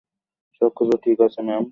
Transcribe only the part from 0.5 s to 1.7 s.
সবকিছু ঠিক আছে, ম্যাম?